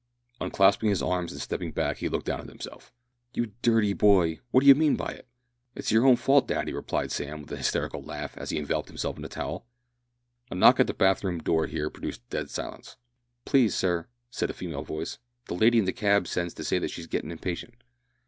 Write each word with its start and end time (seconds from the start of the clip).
Unclasping 0.39 0.89
his 0.89 1.03
arms 1.03 1.31
and 1.31 1.39
stepping 1.39 1.71
back, 1.71 1.97
he 1.97 2.09
looked 2.09 2.25
down 2.25 2.39
at 2.39 2.47
himself. 2.49 2.91
"You 3.35 3.51
dirty 3.61 3.93
boy! 3.93 4.39
what 4.49 4.61
d'you 4.63 4.73
mean 4.73 4.95
by 4.95 5.09
it?" 5.09 5.27
"It's 5.75 5.91
your 5.91 6.07
own 6.07 6.15
fault, 6.15 6.47
daddy," 6.47 6.73
replied 6.73 7.11
Sam, 7.11 7.41
with 7.41 7.51
a 7.51 7.57
hysterical 7.57 8.01
laugh, 8.01 8.35
as 8.35 8.49
he 8.49 8.57
enveloped 8.57 8.87
himself 8.89 9.19
in 9.19 9.25
a 9.25 9.29
towel. 9.29 9.67
A 10.49 10.55
knock 10.55 10.79
at 10.79 10.87
the 10.87 10.95
bath 10.95 11.23
room 11.23 11.37
door 11.37 11.67
here 11.67 11.91
produced 11.91 12.27
dead 12.31 12.49
silence. 12.49 12.97
"Please, 13.45 13.75
sir," 13.75 14.07
said 14.31 14.49
a 14.49 14.53
female 14.53 14.81
voice, 14.83 15.19
"the 15.45 15.53
lady 15.53 15.77
in 15.77 15.85
the 15.85 15.93
cab 15.93 16.25
sends 16.27 16.55
to 16.55 16.63
say 16.63 16.79
that 16.79 16.89
she's 16.89 17.05
gettin' 17.05 17.29
impatient." 17.31 17.75